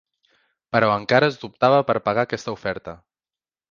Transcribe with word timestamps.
Però 0.77 0.89
encara 1.01 1.31
es 1.33 1.39
dubtava 1.43 1.87
per 1.93 1.99
pagar 2.11 2.27
aquesta 2.27 2.59
oferta. 2.61 3.01